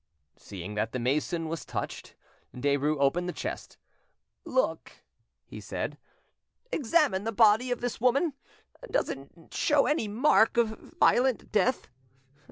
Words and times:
Seeing 0.35 0.73
that 0.73 0.93
the 0.93 0.99
mason 0.99 1.47
was 1.47 1.63
touched, 1.63 2.15
Derues 2.55 2.97
opened 2.99 3.29
the 3.29 3.33
chest. 3.33 3.77
"Look," 4.45 4.93
he 5.45 5.61
said, 5.61 5.99
"examine 6.71 7.23
the 7.23 7.31
body 7.31 7.69
of 7.69 7.81
this 7.81 8.01
woman, 8.01 8.33
does 8.89 9.09
it 9.09 9.29
show 9.51 9.85
any 9.85 10.07
mark 10.07 10.57
of 10.57 10.69
violent 10.99 11.51
death? 11.51 11.87